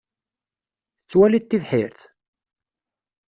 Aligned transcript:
Tettwaliḍ 0.99 1.43
tibḥirt? 1.45 1.99